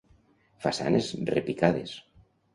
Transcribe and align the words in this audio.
Façanes 0.65 1.11
repicades. 1.37 1.95